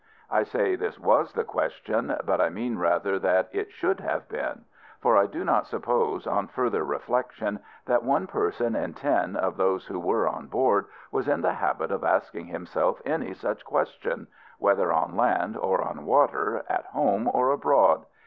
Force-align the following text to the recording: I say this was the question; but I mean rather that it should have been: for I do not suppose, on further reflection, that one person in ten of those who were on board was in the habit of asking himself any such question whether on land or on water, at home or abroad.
I 0.31 0.41
say 0.41 0.75
this 0.75 0.97
was 0.99 1.33
the 1.33 1.43
question; 1.43 2.15
but 2.25 2.41
I 2.41 2.49
mean 2.49 2.79
rather 2.79 3.19
that 3.19 3.49
it 3.51 3.71
should 3.71 3.99
have 3.99 4.27
been: 4.27 4.65
for 4.99 5.15
I 5.15 5.27
do 5.27 5.45
not 5.45 5.67
suppose, 5.67 6.25
on 6.25 6.47
further 6.47 6.83
reflection, 6.83 7.59
that 7.85 8.01
one 8.01 8.25
person 8.25 8.75
in 8.75 8.95
ten 8.95 9.35
of 9.35 9.57
those 9.57 9.85
who 9.85 9.99
were 9.99 10.27
on 10.27 10.47
board 10.47 10.85
was 11.11 11.27
in 11.27 11.41
the 11.41 11.53
habit 11.53 11.91
of 11.91 12.03
asking 12.03 12.47
himself 12.47 12.99
any 13.05 13.35
such 13.35 13.63
question 13.63 14.25
whether 14.57 14.91
on 14.91 15.15
land 15.15 15.55
or 15.55 15.83
on 15.83 16.03
water, 16.03 16.63
at 16.67 16.85
home 16.87 17.29
or 17.31 17.51
abroad. 17.51 18.07